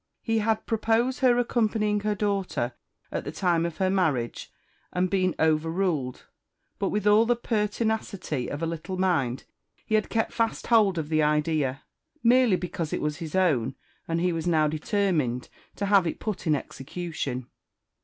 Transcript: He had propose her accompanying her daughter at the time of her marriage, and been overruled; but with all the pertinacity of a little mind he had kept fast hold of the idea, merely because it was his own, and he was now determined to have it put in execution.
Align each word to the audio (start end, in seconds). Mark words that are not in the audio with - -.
He 0.23 0.39
had 0.39 0.65
propose 0.65 1.19
her 1.19 1.37
accompanying 1.37 1.99
her 1.99 2.15
daughter 2.15 2.73
at 3.11 3.23
the 3.23 3.31
time 3.31 3.67
of 3.67 3.77
her 3.77 3.91
marriage, 3.91 4.51
and 4.91 5.11
been 5.11 5.35
overruled; 5.37 6.25
but 6.79 6.89
with 6.89 7.05
all 7.05 7.27
the 7.27 7.35
pertinacity 7.35 8.49
of 8.49 8.63
a 8.63 8.65
little 8.65 8.97
mind 8.97 9.43
he 9.85 9.93
had 9.93 10.09
kept 10.09 10.33
fast 10.33 10.65
hold 10.65 10.97
of 10.97 11.09
the 11.09 11.21
idea, 11.21 11.83
merely 12.23 12.55
because 12.55 12.91
it 12.93 12.99
was 13.01 13.17
his 13.17 13.35
own, 13.35 13.75
and 14.07 14.19
he 14.19 14.33
was 14.33 14.47
now 14.47 14.67
determined 14.67 15.49
to 15.75 15.85
have 15.85 16.07
it 16.07 16.19
put 16.19 16.47
in 16.47 16.55
execution. 16.55 17.45